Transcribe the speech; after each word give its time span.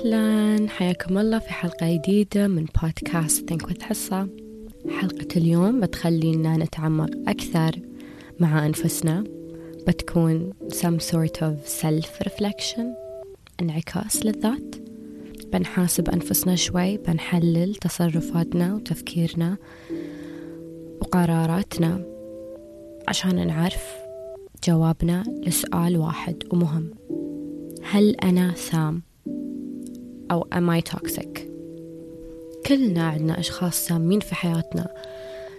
أهلا. 0.00 0.68
حياكم 0.68 1.18
الله 1.18 1.38
في 1.38 1.50
حلقة 1.50 1.96
جديدة 1.96 2.48
من 2.48 2.66
بودكاست 2.82 3.50
Think 3.50 3.66
with 3.66 3.82
حصة 3.82 4.28
حلقة 5.00 5.28
اليوم 5.36 5.80
بتخلينا 5.80 6.56
نتعمق 6.56 7.10
أكثر 7.28 7.76
مع 8.38 8.66
أنفسنا. 8.66 9.24
بتكون 9.86 10.52
some 10.68 11.00
sort 11.12 11.42
of 11.42 11.68
self 11.82 12.28
reflection 12.28 12.84
انعكاس 13.60 14.26
للذات. 14.26 14.76
بنحاسب 15.52 16.08
أنفسنا 16.08 16.56
شوي. 16.56 16.96
بنحلل 16.96 17.74
تصرفاتنا 17.74 18.74
وتفكيرنا 18.74 19.56
وقراراتنا 21.00 22.04
عشان 23.08 23.46
نعرف 23.46 23.84
جوابنا 24.64 25.22
لسؤال 25.46 25.96
واحد 25.96 26.42
ومهم. 26.52 26.90
هل 27.82 28.14
أنا 28.14 28.54
سام؟ 28.54 29.09
أو 30.30 30.46
am 30.54 30.80
I 30.80 30.92
toxic? 30.92 31.40
كلنا 32.66 33.08
عندنا 33.08 33.40
أشخاص 33.40 33.86
سامين 33.86 34.20
في 34.20 34.34
حياتنا 34.34 34.88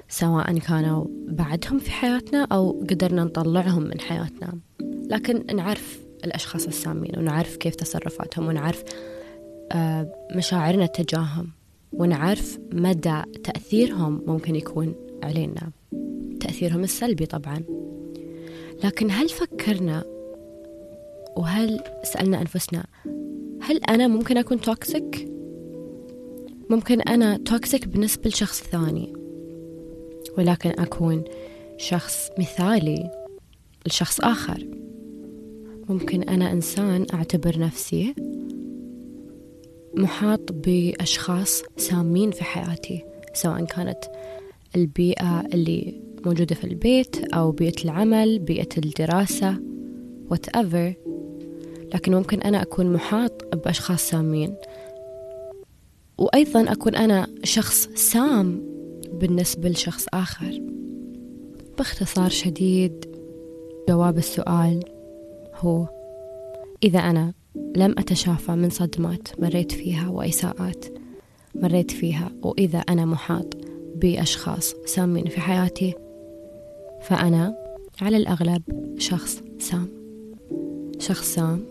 سواء 0.10 0.60
كانوا 0.60 1.06
بعدهم 1.28 1.80
في 1.80 1.92
حياتنا 1.92 2.48
أو 2.52 2.86
قدرنا 2.90 3.24
نطلعهم 3.24 3.84
من 3.84 4.00
حياتنا. 4.00 4.54
لكن 5.10 5.56
نعرف 5.56 6.00
الأشخاص 6.26 6.68
السامين 6.68 7.12
ونعرف 7.18 7.56
كيف 7.56 7.76
تصرفاتهم 7.76 8.48
ونعرف 8.48 8.84
آه، 9.72 10.28
مشاعرنا 10.36 10.86
تجاههم 10.86 11.50
ونعرف 11.94 12.60
مدى 12.72 13.22
تأثيرهم 13.44 14.24
ممكن 14.28 14.56
يكون 14.56 14.96
علينا. 15.24 15.72
تأثيرهم 16.40 16.84
السلبي 16.84 17.26
طبعا. 17.26 17.64
لكن 18.84 19.12
هل 19.12 19.30
فكرنا 19.30 20.04
وهل 21.36 21.80
سألنا 22.04 22.42
أنفسنا 22.42 22.86
هل 23.62 23.78
أنا 23.90 24.08
ممكن 24.08 24.38
أكون 24.38 24.62
toxic؟ 24.62 25.28
ممكن 26.70 27.02
أنا 27.02 27.38
toxic 27.38 27.88
بالنسبة 27.88 28.30
لشخص 28.30 28.64
ثاني 28.64 29.14
ولكن 30.38 30.70
أكون 30.70 31.24
شخص 31.78 32.30
مثالي 32.40 33.12
لشخص 33.88 34.20
آخر 34.20 34.68
ممكن 35.90 36.24
أنا 36.24 36.52
إنسان 36.52 37.06
أعتبر 37.14 37.60
نفسي 37.60 38.16
محاط 39.96 40.52
بأشخاص 40.52 41.64
سامين 41.78 42.32
في 42.32 42.44
حياتي 42.44 43.04
سواء 43.34 43.66
كانت 43.66 44.00
البيئة 44.76 45.42
اللي 45.54 46.02
موجودة 46.26 46.56
في 46.56 46.64
البيت 46.64 47.34
أو 47.34 47.52
بيئة 47.52 47.84
العمل 47.86 48.40
بيئة 48.40 48.78
الدراسة 48.78 49.56
whatever 50.34 51.11
لكن 51.94 52.16
ممكن 52.16 52.42
أنا 52.42 52.62
أكون 52.62 52.94
محاط 52.94 53.56
بأشخاص 53.56 54.10
سامين. 54.10 54.56
وأيضا 56.18 56.72
أكون 56.72 56.96
أنا 56.96 57.28
شخص 57.44 57.90
سام 57.96 58.64
بالنسبة 59.14 59.70
لشخص 59.70 60.06
آخر. 60.14 60.62
باختصار 61.78 62.30
شديد 62.30 63.06
جواب 63.90 64.18
السؤال 64.18 64.84
هو 65.56 65.88
إذا 66.84 67.00
أنا 67.00 67.34
لم 67.76 67.96
أتشافى 67.98 68.52
من 68.52 68.70
صدمات 68.70 69.28
مريت 69.40 69.72
فيها 69.72 70.10
وإساءات 70.10 70.86
مريت 71.56 71.92
فيها 71.92 72.32
وإذا 72.44 72.80
أنا 72.80 73.06
محاط 73.06 73.58
بأشخاص 73.96 74.76
سامين 74.86 75.26
في 75.26 75.42
حياتي 75.42 75.94
فأنا 77.02 77.56
على 78.02 78.18
الأغلب 78.18 78.62
شخص 78.98 79.42
سام. 79.60 79.88
شخص 81.00 81.36
سام. 81.36 81.66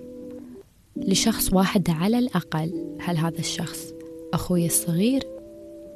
لشخص 1.09 1.53
واحد 1.53 1.91
على 1.91 2.19
الأقل. 2.19 2.97
هل 3.01 3.17
هذا 3.17 3.39
الشخص 3.39 3.93
أخوي 4.35 4.67
الصغير؟ 4.67 5.23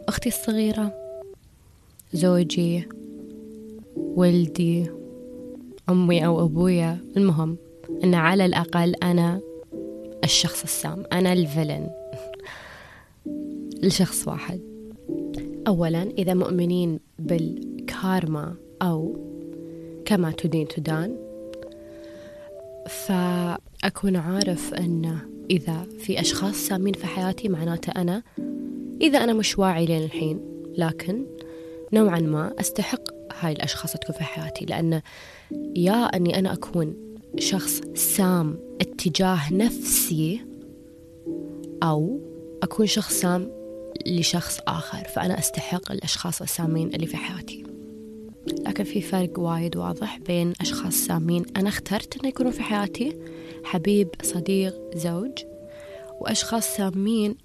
أختي 0.08 0.28
الصغيرة؟ 0.28 0.94
زوجي؟ 2.12 2.88
ولدي؟ 3.96 4.90
أمي 5.88 6.26
أو 6.26 6.44
أبويا؟ 6.44 6.98
المهم 7.16 7.56
أن 8.04 8.14
على 8.14 8.44
الأقل 8.44 8.94
أنا 8.94 9.40
الشخص 10.24 10.62
السام 10.62 11.04
أنا 11.12 11.32
الفيلن. 11.32 11.90
لشخص 13.82 14.28
واحد. 14.28 14.60
أولا 15.66 16.02
إذا 16.02 16.34
مؤمنين 16.34 17.00
بالكارما 17.18 18.54
أو 18.82 19.16
كما 20.04 20.30
تدين 20.30 20.68
تدان 20.68 21.23
فأكون 22.88 24.16
عارف 24.16 24.74
أن 24.74 25.18
إذا 25.50 25.86
في 25.98 26.20
أشخاص 26.20 26.54
سامين 26.54 26.92
في 26.94 27.06
حياتي 27.06 27.48
معناته 27.48 27.90
أنا 27.90 28.22
إذا 29.00 29.24
أنا 29.24 29.32
مش 29.32 29.58
واعي 29.58 29.86
لين 29.86 30.02
الحين. 30.02 30.40
لكن 30.78 31.26
نوعا 31.92 32.20
ما 32.20 32.54
أستحق 32.60 33.02
هاي 33.40 33.52
الأشخاص 33.52 33.92
تكون 33.92 34.14
في 34.14 34.24
حياتي 34.24 34.64
لأن 34.64 35.02
يا 35.76 36.04
أني 36.04 36.38
أنا 36.38 36.52
أكون 36.52 36.94
شخص 37.38 37.80
سام 37.94 38.58
اتجاه 38.80 39.52
نفسي 39.52 40.40
أو 41.82 42.20
أكون 42.62 42.86
شخص 42.86 43.20
سام 43.20 43.50
لشخص 44.06 44.60
آخر. 44.68 45.04
فأنا 45.04 45.38
أستحق 45.38 45.92
الأشخاص 45.92 46.42
السامين 46.42 46.94
اللي 46.94 47.06
في 47.06 47.16
حياتي. 47.16 47.73
لكن 48.66 48.84
في 48.84 49.00
فرق 49.00 49.38
وايد 49.38 49.76
واضح 49.76 50.18
بين 50.18 50.52
أشخاص 50.60 50.94
سامين 50.94 51.44
أنا 51.56 51.68
اخترت 51.68 52.24
أن 52.24 52.28
يكونوا 52.28 52.52
في 52.52 52.62
حياتي 52.62 53.16
حبيب 53.64 54.08
صديق 54.22 54.74
زوج 54.96 55.32
وأشخاص 56.20 56.76
سامين 56.76 57.36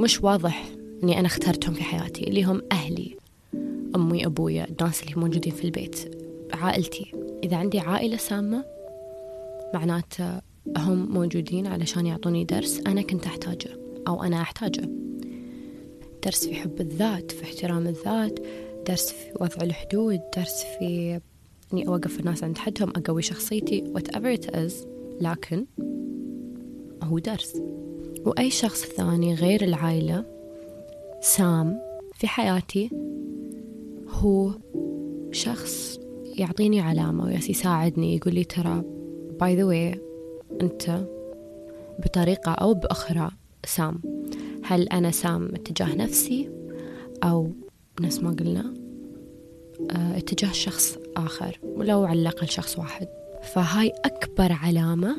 مش 0.00 0.22
واضح 0.22 0.64
أني 1.02 1.18
أنا 1.18 1.26
اخترتهم 1.26 1.74
في 1.74 1.82
حياتي 1.82 2.24
اللي 2.24 2.44
هم 2.44 2.62
أهلي 2.72 3.16
أمي 3.96 4.26
أبويا 4.26 4.66
الناس 4.70 5.02
اللي 5.02 5.14
موجودين 5.16 5.52
في 5.52 5.64
البيت 5.64 6.16
عائلتي. 6.52 7.12
إذا 7.44 7.56
عندي 7.56 7.78
عائلة 7.78 8.16
سامة 8.16 8.64
معناته 9.74 10.40
هم 10.76 11.12
موجودين 11.12 11.66
علشان 11.66 12.06
يعطوني 12.06 12.44
درس 12.44 12.80
أنا 12.86 13.02
كنت 13.02 13.26
أحتاجه 13.26 13.78
أو 14.08 14.22
أنا 14.22 14.40
أحتاجه. 14.40 14.88
درس 16.24 16.46
في 16.46 16.54
حب 16.54 16.80
الذات 16.80 17.30
في 17.30 17.44
احترام 17.44 17.86
الذات 17.86 18.38
درس 18.88 19.12
في 19.12 19.32
وضع 19.40 19.62
الحدود 19.62 20.20
درس 20.36 20.64
في 20.78 21.20
أني 21.72 21.88
أوقف 21.88 22.20
الناس 22.20 22.44
عند 22.44 22.58
حدهم 22.58 22.90
أقوي 22.96 23.22
شخصيتي 23.22 23.84
whatever 23.96 24.38
it 24.38 24.54
is. 24.54 24.72
لكن 25.20 25.66
هو 27.02 27.18
درس. 27.18 27.56
وأي 28.26 28.50
شخص 28.50 28.84
ثاني 28.84 29.34
غير 29.34 29.64
العائلة 29.64 30.24
سام 31.20 31.80
في 32.14 32.26
حياتي 32.26 32.90
هو 34.08 34.52
شخص 35.32 36.00
يعطيني 36.38 36.80
علامة 36.80 37.24
ويأس 37.24 37.50
يساعدني 37.50 38.16
يقول 38.16 38.34
لي 38.34 38.44
ترى 38.44 38.82
by 39.40 39.56
the 39.56 39.64
way 39.64 40.00
أنت 40.60 41.06
بطريقة 41.98 42.52
أو 42.52 42.74
بأخرى 42.74 43.30
سام. 43.66 44.02
هل 44.64 44.88
أنا 44.88 45.10
سام 45.10 45.54
اتجاه 45.54 45.94
نفسي 45.94 46.50
أو 47.22 47.50
نفس 48.00 48.18
ما 48.22 48.30
قلنا 48.30 48.74
آه 49.90 50.18
اتجاه 50.18 50.52
شخص 50.52 50.98
آخر 51.16 51.58
ولو 51.62 52.04
على 52.04 52.20
الأقل 52.20 52.48
شخص 52.48 52.78
واحد. 52.78 53.08
فهاي 53.54 53.92
أكبر 54.04 54.52
علامة 54.52 55.16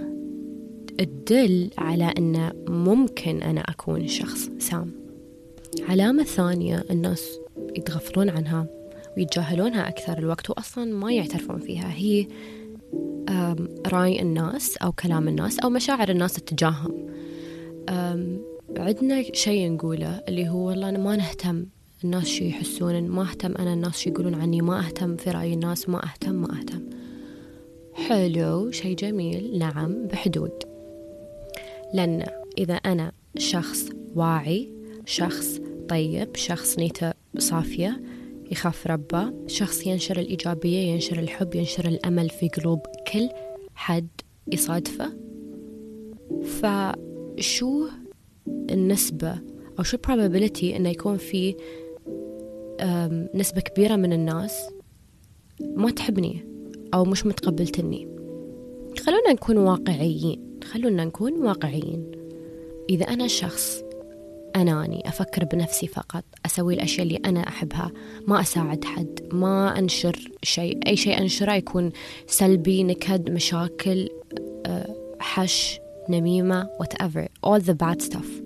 تدل 0.97 1.69
على 1.77 2.13
أن 2.17 2.51
ممكن 2.67 3.43
أنا 3.43 3.61
أكون 3.61 4.07
شخص 4.07 4.49
سام. 4.59 4.91
علامة 5.89 6.23
ثانية 6.23 6.83
الناس 6.91 7.39
يتغفلون 7.77 8.29
عنها 8.29 8.67
ويتجاهلونها 9.17 9.87
أكثر 9.87 10.17
الوقت 10.17 10.49
وأصلا 10.49 10.85
ما 10.85 11.13
يعترفون 11.13 11.59
فيها. 11.59 11.91
هي 11.93 12.27
رأي 13.87 14.21
الناس 14.21 14.77
أو 14.77 14.91
كلام 14.91 15.27
الناس 15.27 15.59
أو 15.59 15.69
مشاعر 15.69 16.09
الناس 16.09 16.33
تجاههم. 16.33 17.07
عندنا 18.77 19.23
شيء 19.33 19.71
نقوله 19.71 20.23
اللي 20.27 20.49
هو 20.49 20.67
والله 20.67 20.89
أنا 20.89 20.97
ما 20.97 21.15
نهتم 21.15 21.65
الناس 22.03 22.27
شو 22.27 22.43
يحسون 22.43 23.07
ما 23.07 23.21
أهتم 23.21 23.55
أنا 23.55 23.73
الناس 23.73 23.97
شو 23.97 24.09
يقولون 24.09 24.33
عني؟ 24.33 24.61
ما 24.61 24.79
أهتم 24.79 25.15
في 25.15 25.31
رأي 25.31 25.53
الناس 25.53 25.89
ما 25.89 26.03
أهتم 26.03 26.35
ما 26.35 26.59
أهتم. 26.59 26.89
حلو 27.93 28.71
شيء 28.71 28.95
جميل. 28.95 29.59
نعم 29.59 30.07
بحدود. 30.07 30.51
لأن 31.93 32.25
إذا 32.57 32.73
أنا 32.73 33.11
شخص 33.37 33.89
واعي 34.15 34.69
شخص 35.05 35.59
طيب 35.89 36.35
شخص 36.35 36.79
نيتة 36.79 37.13
صافية 37.37 38.01
يخاف 38.51 38.87
ربه 38.87 39.33
شخص 39.47 39.87
ينشر 39.87 40.19
الإيجابية 40.19 40.77
ينشر 40.77 41.19
الحب 41.19 41.55
ينشر 41.55 41.87
الأمل 41.87 42.29
في 42.29 42.49
قلوب 42.49 42.79
كل 43.13 43.29
حد 43.75 44.07
يصادفه 44.51 45.13
فشو 46.43 47.87
النسبة 48.47 49.39
أو 49.79 49.83
شو 49.83 49.97
probability 49.97 50.63
إنه 50.63 50.89
يكون 50.89 51.17
في 51.17 51.55
نسبة 53.35 53.61
كبيرة 53.61 53.95
من 53.95 54.13
الناس 54.13 54.69
ما 55.61 55.91
تحبني 55.91 56.45
أو 56.93 57.05
مش 57.05 57.25
متقبلتني 57.25 58.07
خلونا 58.99 59.33
نكون 59.33 59.57
واقعيين. 59.57 60.59
خلونا 60.63 61.05
نكون 61.05 61.33
واقعيين. 61.33 62.11
إذا 62.89 63.05
أنا 63.05 63.27
شخص 63.27 63.83
أناني 64.55 65.09
أفكر 65.09 65.45
بنفسي 65.45 65.87
فقط 65.87 66.23
أسوي 66.45 66.73
الأشياء 66.73 67.07
اللي 67.07 67.19
أنا 67.25 67.47
أحبها 67.47 67.91
ما 68.27 68.41
أساعد 68.41 68.85
حد 68.85 69.19
ما 69.31 69.79
أنشر 69.79 70.31
شيء 70.43 70.87
أي 70.87 70.95
شيء 70.95 71.17
أنشره 71.17 71.53
يكون 71.53 71.91
سلبي 72.27 72.83
نكد 72.83 73.29
مشاكل 73.29 74.09
آه، 74.65 74.95
حش 75.19 75.79
نميمة 76.09 76.69
whatever 76.83 77.27
all 77.47 77.59
the 77.59 77.73
bad 77.73 78.05
stuff. 78.07 78.43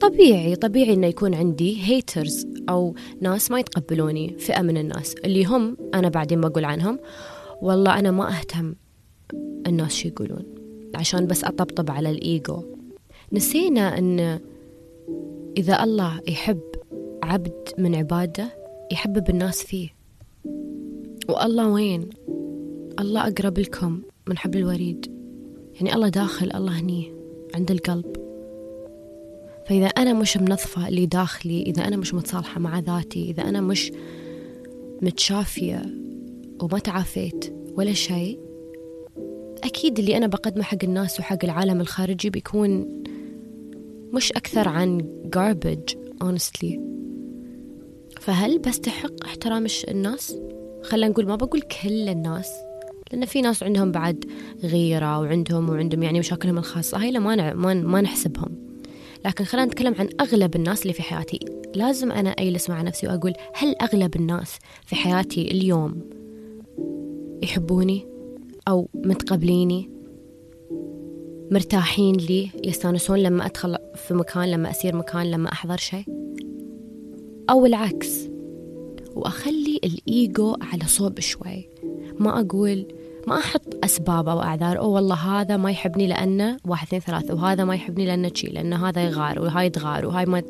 طبيعي 0.00 0.56
طبيعي 0.56 0.94
إنه 0.94 1.06
يكون 1.06 1.34
عندي 1.34 1.82
هيترز 1.82 2.46
أو 2.68 2.94
ناس 3.20 3.50
ما 3.50 3.60
يتقبلوني 3.60 4.34
فئة 4.38 4.62
من 4.62 4.76
الناس. 4.76 5.14
اللي 5.14 5.44
هم 5.44 5.76
أنا 5.94 6.08
بعدين 6.08 6.40
بقول 6.40 6.64
عنهم 6.64 6.98
والله 7.62 7.98
أنا 7.98 8.10
ما 8.10 8.38
أهتم 8.38 8.74
الناس 9.66 9.94
شو 9.94 10.08
يقولون 10.08 10.44
عشان 10.94 11.26
بس 11.26 11.44
أطبطب 11.44 11.90
على 11.90 12.10
الإيجو. 12.10 12.62
نسينا 13.32 13.98
إن 13.98 14.40
إذا 15.56 15.84
الله 15.84 16.20
يحب 16.28 16.60
عبد 17.22 17.68
من 17.78 17.94
عباده 17.94 18.48
يحبب 18.92 19.30
الناس 19.30 19.62
فيه. 19.62 19.88
والله 21.28 21.68
وين؟ 21.68 22.08
الله 23.00 23.28
أقرب 23.28 23.58
لكم 23.58 24.02
من 24.28 24.38
حبل 24.38 24.58
الوريد. 24.58 25.06
يعني 25.74 25.94
الله 25.94 26.08
داخل 26.08 26.50
الله 26.54 26.80
هني 26.80 27.12
عند 27.54 27.70
القلب. 27.70 28.27
فإذا 29.68 29.86
أنا 29.86 30.12
مش 30.12 30.36
منظفة 30.36 30.88
اللي 30.88 31.06
داخلي 31.06 31.62
إذا 31.62 31.88
أنا 31.88 31.96
مش 31.96 32.14
متصالحة 32.14 32.60
مع 32.60 32.78
ذاتي 32.78 33.30
إذا 33.30 33.42
أنا 33.42 33.60
مش 33.60 33.92
متشافية 35.02 35.82
وما 36.62 36.78
تعافيت 36.78 37.54
ولا 37.74 37.92
شيء 37.92 38.38
أكيد 39.64 39.98
اللي 39.98 40.16
أنا 40.16 40.26
بقدمه 40.26 40.62
حق 40.62 40.78
الناس 40.82 41.20
وحق 41.20 41.44
العالم 41.44 41.80
الخارجي 41.80 42.30
بيكون 42.30 43.02
مش 44.12 44.32
أكثر 44.32 44.68
عن 44.68 45.00
garbage 45.36 45.94
honestly. 46.24 46.78
فهل 48.20 48.58
بستحق 48.58 49.24
احترام 49.24 49.66
الناس؟ 49.88 50.36
خلينا 50.82 51.08
نقول 51.08 51.26
ما 51.26 51.36
بقول 51.36 51.60
كل 51.60 52.08
الناس 52.08 52.50
لأن 53.12 53.24
في 53.24 53.40
ناس 53.40 53.62
عندهم 53.62 53.92
بعد 53.92 54.24
غيرة 54.62 55.20
وعندهم 55.20 55.70
وعندهم 55.70 56.02
يعني 56.02 56.18
مشاكلهم 56.18 56.58
الخاصة. 56.58 57.02
هاي 57.02 57.12
ما 57.12 57.54
ما 57.54 57.74
ما 57.74 58.00
نحسبهم. 58.00 58.67
لكن 59.24 59.44
خلينا 59.44 59.66
نتكلم 59.66 59.94
عن 59.98 60.08
أغلب 60.20 60.56
الناس 60.56 60.82
اللي 60.82 60.92
في 60.92 61.02
حياتي. 61.02 61.40
لازم 61.74 62.12
أنا 62.12 62.30
أجلس 62.30 62.70
مع 62.70 62.82
نفسي 62.82 63.06
وأقول 63.06 63.32
هل 63.54 63.76
أغلب 63.82 64.16
الناس 64.16 64.58
في 64.86 64.96
حياتي 64.96 65.50
اليوم 65.50 66.00
يحبوني 67.42 68.06
أو 68.68 68.88
متقبليني؟ 68.94 69.90
مرتاحين 71.50 72.14
لي؟ 72.14 72.50
يستانسون 72.64 73.18
لما 73.18 73.46
أدخل 73.46 73.76
في 73.94 74.14
مكان 74.14 74.50
لما 74.50 74.70
أسير 74.70 74.96
مكان 74.96 75.30
لما 75.30 75.52
أحضر 75.52 75.76
شيء؟ 75.76 76.04
أو 77.50 77.66
العكس. 77.66 78.28
وأخلي 79.16 79.80
الإيجو 79.84 80.56
على 80.60 80.84
صوب 80.86 81.20
شوي. 81.20 81.68
ما 82.18 82.40
أقول 82.40 82.86
ما 83.28 83.38
أحط 83.38 83.84
أسباب 83.84 84.28
أو 84.28 84.42
أعذار. 84.42 84.78
أو 84.78 84.90
والله 84.90 85.40
هذا 85.40 85.56
ما 85.56 85.70
يحبني 85.70 86.06
لأنه 86.06 86.56
واحد 86.64 86.86
اثنين 86.86 87.02
ثلاثة 87.02 87.34
وهذا 87.34 87.64
ما 87.64 87.74
يحبني 87.74 88.06
لأنه 88.06 88.30
شي 88.34 88.46
لأنه 88.46 88.88
هذا 88.88 89.02
يغار 89.04 89.40
وهاي 89.40 89.70
تغار 89.70 90.06
وهاي 90.06 90.26
ما 90.26 90.42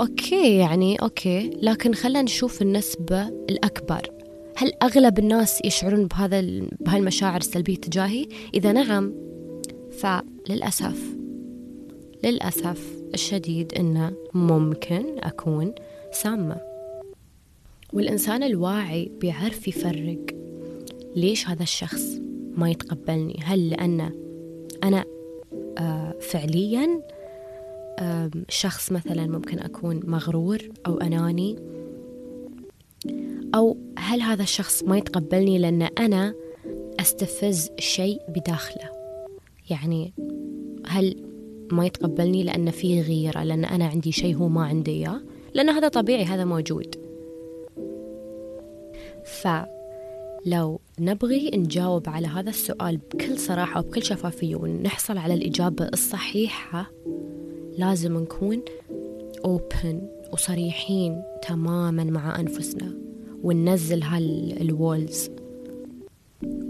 okay 0.00 0.56
يعني 0.56 0.96
okay. 0.96 1.50
لكن 1.62 1.94
خلينا 1.94 2.22
نشوف 2.22 2.62
النسبة 2.62 3.28
الأكبر. 3.28 4.10
هل 4.56 4.72
أغلب 4.82 5.18
الناس 5.18 5.60
يشعرون 5.64 6.06
بهذا 6.06 6.40
بهالمشاعر 6.80 7.40
السلبية 7.40 7.76
تجاهي؟ 7.76 8.28
إذا 8.54 8.72
نعم. 8.72 9.12
فللأسف 9.98 11.16
للأسف 12.24 12.96
الشديد 13.14 13.74
أنه 13.74 14.12
ممكن 14.34 15.04
أكون 15.18 15.74
سامة. 16.12 16.56
والإنسان 17.92 18.42
الواعي 18.42 19.10
بيعرف 19.20 19.68
يفرق. 19.68 20.45
ليش 21.16 21.48
هذا 21.48 21.62
الشخص 21.62 22.20
ما 22.56 22.70
يتقبلني؟ 22.70 23.40
هل 23.42 23.70
لأنه 23.70 24.12
أنا 24.84 25.04
آه 25.78 26.14
فعليا 26.20 27.02
شخص 28.48 28.92
مثلا 28.92 29.26
ممكن 29.26 29.58
أكون 29.58 30.00
مغرور 30.04 30.58
أو 30.86 30.98
أناني؟ 30.98 31.58
أو 33.54 33.76
هل 33.98 34.22
هذا 34.22 34.42
الشخص 34.42 34.82
ما 34.82 34.98
يتقبلني 34.98 35.58
لأن 35.58 35.82
أنا 35.82 36.34
أستفز 37.00 37.70
شيء 37.78 38.20
بداخله؟ 38.28 38.90
يعني 39.70 40.12
هل 40.86 41.16
ما 41.72 41.86
يتقبلني 41.86 42.42
لأن 42.42 42.70
في 42.70 43.00
غيرة 43.00 43.42
لأن 43.42 43.64
أنا 43.64 43.86
عندي 43.86 44.12
شيء 44.12 44.36
هو 44.36 44.48
ما 44.48 44.64
عندي 44.64 44.90
إياه؟ 44.90 45.20
لأن 45.54 45.68
هذا 45.68 45.88
طبيعي 45.88 46.24
هذا 46.24 46.44
موجود. 46.44 46.96
فلو 50.46 50.80
نبغي 51.00 51.50
نجاوب 51.54 52.08
على 52.08 52.26
هذا 52.26 52.50
السؤال 52.50 52.96
بكل 52.96 53.38
صراحة 53.38 53.80
وبكل 53.80 54.02
شفافية 54.02 54.56
ونحصل 54.56 55.18
على 55.18 55.34
الإجابة 55.34 55.88
الصحيحة 55.88 56.90
لازم 57.78 58.18
نكون 58.18 58.62
open 59.46 59.96
وصريحين 60.32 61.22
تماما 61.48 62.04
مع 62.04 62.40
أنفسنا 62.40 62.94
وننزل 63.42 64.02
هال 64.02 64.39
walls 64.39 65.30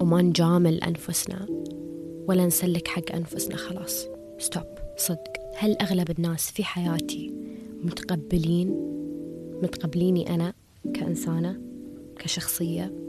وما 0.01 0.23
نجامل 0.23 0.81
أنفسنا 0.81 1.47
ولا 2.29 2.47
نسلك 2.47 2.89
حق 2.89 3.13
أنفسنا 3.15 3.57
خلاص. 3.57 4.07
stop 4.39 4.67
صدق. 4.97 5.33
هل 5.57 5.77
أغلب 5.77 6.11
الناس 6.11 6.51
في 6.51 6.65
حياتي 6.65 7.35
متقبلين؟ 7.83 8.69
متقبليني 9.63 10.35
أنا 10.35 10.53
كإنسانة 10.95 11.61
كشخصية؟ 12.19 13.07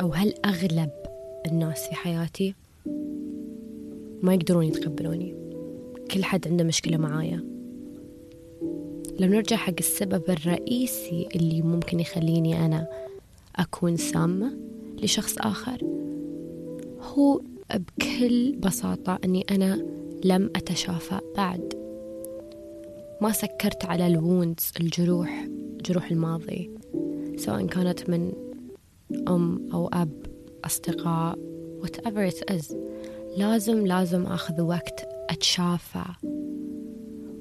أو 0.00 0.12
هل 0.12 0.34
أغلب 0.44 0.90
الناس 1.46 1.88
في 1.88 1.94
حياتي 1.94 2.54
ما 4.22 4.34
يقدرون 4.34 4.64
يتقبلوني؟ 4.64 5.34
كل 6.10 6.24
حد 6.24 6.48
عنده 6.48 6.64
مشكلة 6.64 6.96
معايا. 6.96 7.44
لو 9.18 9.28
نرجع 9.28 9.56
حق 9.56 9.74
السبب 9.78 10.22
الرئيسي 10.28 11.28
اللي 11.34 11.62
ممكن 11.62 12.00
يخليني 12.00 12.66
أنا 12.66 12.88
أكون 13.56 13.96
سامة 13.96 14.52
لشخص 15.02 15.38
آخر 15.38 15.78
هو 17.00 17.40
بكل 17.74 18.52
بساطة 18.56 19.18
أني 19.24 19.46
أنا 19.50 19.86
لم 20.24 20.50
أتشافى 20.56 21.20
بعد. 21.36 21.74
ما 23.20 23.32
سكرت 23.32 23.84
على 23.84 24.06
الوونز 24.06 24.72
الجروح 24.80 25.48
جروح 25.84 26.10
الماضي 26.10 26.70
سواء 27.36 27.66
كانت 27.66 28.10
من 28.10 28.32
أم 29.28 29.68
أو 29.74 29.88
أب 29.92 30.26
أصدقاء 30.64 31.38
whatever 31.82 32.32
it 32.32 32.54
is 32.54 32.74
لازم 33.36 33.86
لازم 33.86 34.26
أخذ 34.26 34.60
وقت 34.60 35.08
أتشافى. 35.30 36.04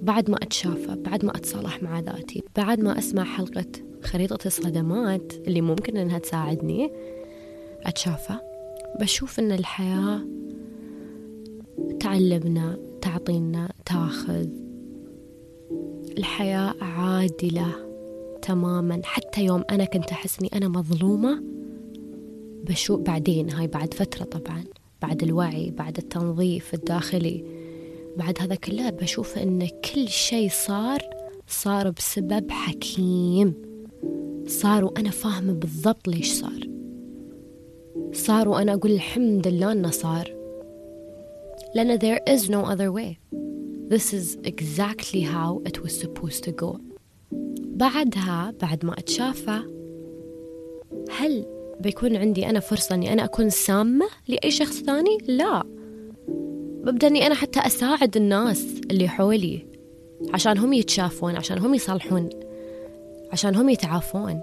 بعد 0.02 0.30
ما 0.30 0.38
أتشافى 0.38 0.96
بعد 0.96 1.26
ما 1.26 1.32
أتصالح 1.38 1.84
مع 1.84 2.00
ذاتي 2.00 2.44
بعد 2.56 2.80
ما 2.80 2.98
أسمع 2.98 3.24
حلقة 3.24 3.66
خريطة 4.04 4.48
الصدمات 4.48 5.34
اللي 5.48 5.62
ممكن 5.62 5.98
أنها 5.98 6.20
تساعدني 6.20 6.92
أتشافى 7.86 8.34
بشوف 9.00 9.40
إن 9.40 9.52
الحياة 9.52 10.22
تعلمنا 12.00 12.78
تعطينا 13.02 13.70
تاخذ. 13.86 14.48
الحياة 16.18 16.74
عادلة 16.82 17.68
تماما. 18.42 19.02
حتى 19.04 19.46
يوم 19.46 19.64
أنا 19.70 19.86
كنت 19.86 20.12
أحس 20.12 20.40
أني 20.40 20.50
أنا 20.54 20.68
مظلومة 20.68 21.44
بشوف 22.64 23.00
بعدين؟ 23.00 23.50
هاي 23.50 23.68
بعد 23.68 23.94
فترة 23.94 24.24
طبعا 24.24 24.64
بعد 25.02 25.24
الوعي 25.24 25.72
بعد 25.72 25.98
التنظيف 25.98 26.74
الداخلي. 26.74 27.44
بعد 28.18 28.42
هذا 28.42 28.56
كله 28.56 28.90
بشوف 28.90 29.38
أن 29.38 29.68
كل 29.68 30.08
شيء 30.08 30.50
صار 30.50 31.00
صار 31.48 31.90
بسبب 31.90 32.52
حكيم. 32.52 33.54
صار 34.48 34.86
وأنا 34.86 35.10
فاهمة 35.10 35.54
بالضبط 35.54 36.08
ليش 36.08 36.34
صار. 36.34 36.68
صار 38.14 38.50
وأنا 38.50 38.74
أقول 38.74 38.92
الحمد 38.92 39.48
لله 39.48 39.72
أنه 39.72 39.92
صار. 39.92 40.36
لأن 41.76 42.00
there 42.00 42.22
is 42.36 42.50
no 42.50 42.66
other 42.66 42.92
way. 42.92 43.18
This 43.94 44.14
is 44.14 44.38
exactly 44.44 45.22
how 45.22 45.62
it 45.70 45.84
was 45.84 46.00
supposed 46.00 46.44
to 46.44 46.52
go. 46.52 46.80
بعدها 47.62 48.54
بعد 48.62 48.86
ما 48.86 48.94
أتشافى 49.00 49.60
هل 51.12 51.46
بيكون 51.84 52.16
عندي 52.16 52.50
أنا 52.50 52.60
فرصة 52.60 52.96
أني 52.96 53.14
أنا 53.14 53.24
أكون 53.24 53.50
سامة 53.50 54.06
لأي 54.28 54.52
شخص 54.52 54.82
ثاني؟ 54.82 55.18
لا. 55.28 55.64
ببدأ 56.84 57.08
أني 57.08 57.28
أنا 57.28 57.36
حتى 57.36 57.60
أساعد 57.60 58.18
الناس 58.18 58.66
اللي 58.92 59.08
حولي. 59.08 59.66
عشان 60.34 60.58
هم 60.58 60.74
يتشافون 60.74 61.36
عشان 61.36 61.58
هم 61.58 61.74
يصلحون 61.74 62.30
عشان 63.32 63.56
هم 63.56 63.70
يتعافون. 63.70 64.42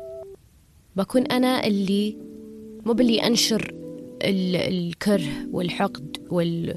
بكون 0.96 1.22
أنا 1.22 1.66
اللي 1.66 2.16
مو 2.86 2.92
باللي 2.92 3.26
أنشر 3.26 3.74
الكره 4.24 5.46
والحقد 5.52 6.16
وال 6.30 6.76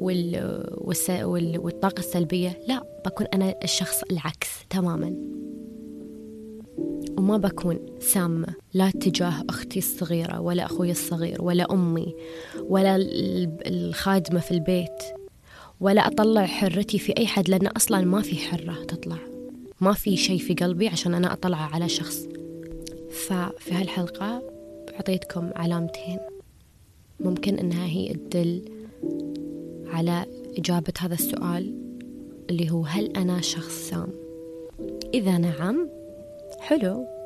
وال 0.00 1.58
والطاقة 1.58 2.00
السلبية. 2.00 2.60
لا 2.68 3.00
بكون 3.06 3.26
أنا 3.26 3.54
الشخص 3.64 4.02
العكس 4.10 4.48
تماما. 4.70 5.14
وما 7.28 7.36
بكون 7.36 7.78
سامة 8.00 8.46
لا 8.74 8.90
تجاه 8.90 9.44
أختي 9.48 9.78
الصغيرة 9.78 10.40
ولا 10.40 10.64
أخوي 10.64 10.90
الصغير 10.90 11.42
ولا 11.42 11.72
أمي 11.72 12.14
ولا 12.60 12.96
الخادمة 13.66 14.40
في 14.40 14.50
البيت 14.50 15.02
ولا 15.80 16.06
أطلع 16.06 16.46
حرتي 16.46 16.98
في 16.98 17.16
أي 17.18 17.26
حد 17.26 17.48
لأن 17.48 17.66
أصلا 17.66 18.00
ما 18.00 18.22
في 18.22 18.36
حرة 18.36 18.84
تطلع. 18.84 19.16
ما 19.80 19.92
في 19.92 20.16
شيء 20.16 20.38
في 20.38 20.54
قلبي 20.54 20.88
عشان 20.88 21.14
أنا 21.14 21.32
أطلع 21.32 21.56
على 21.56 21.88
شخص. 21.88 22.28
ففي 23.10 23.74
هالحلقة 23.74 24.42
أعطيتكم 24.94 25.50
علامتين. 25.56 26.18
ممكن 27.20 27.58
إنها 27.58 27.86
هي 27.86 28.12
تدل 28.12 28.62
على 29.86 30.26
إجابة 30.58 30.92
هذا 30.98 31.14
السؤال 31.14 31.74
اللي 32.50 32.70
هو 32.70 32.84
هل 32.84 33.16
أنا 33.16 33.40
شخص 33.40 33.88
سام؟ 33.90 34.08
إذا 35.14 35.38
نعم 35.38 35.88
حلو. 36.60 37.17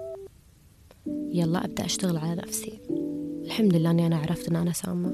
يلا 1.07 1.65
أبدأ 1.65 1.85
أشتغل 1.85 2.17
على 2.17 2.35
نفسي. 2.35 2.81
الحمد 3.45 3.77
لله 3.77 3.91
أني 3.91 4.07
أنا 4.07 4.17
عرفت 4.17 4.49
أن 4.49 4.57
أنا 4.57 4.73
سامة. 4.73 5.11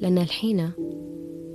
لأن 0.00 0.18
الحين 0.18 0.70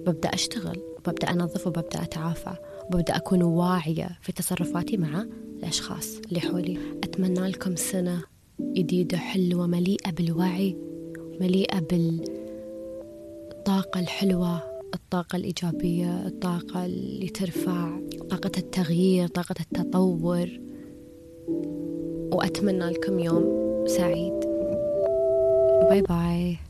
ببدأ 0.06 0.30
أشتغل 0.30 0.80
وببدأ 0.98 1.32
أنظف 1.32 1.68
وببدأ 1.68 2.04
أتعافى 2.04 2.56
وببدأ 2.86 3.16
أكون 3.16 3.44
واعية 3.44 4.18
في 4.22 4.32
تصرفاتي 4.32 4.98
مع 4.98 5.26
الأشخاص 5.60 6.18
اللي 6.18 6.40
حولي. 6.40 6.78
أتمنى 7.04 7.48
لكم 7.48 7.76
سنة 7.76 8.24
جديدة 8.62 9.18
حلوة 9.18 9.68
مليئة 9.68 10.12
بالوعي 10.12 10.78
مليئة 11.42 11.80
بالطاقة 13.60 14.00
الحلوة 14.00 14.64
الطاقة 14.94 15.36
الإيجابية 15.36 16.28
الطاقة 16.28 16.86
اللي 16.86 17.28
ترفع 17.28 18.00
طاقة 18.30 18.52
التغيير 18.58 19.28
طاقة 19.28 19.56
التطور. 19.60 20.60
وأتمنى 22.34 22.90
لكم 22.90 23.20
يوم 23.20 23.44
سعيد. 23.88 24.40
باي 25.90 26.02
باي 26.02 26.63